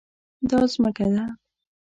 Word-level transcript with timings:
دا 0.49 0.59
ځمکه 0.73 1.05
ده 1.13 1.25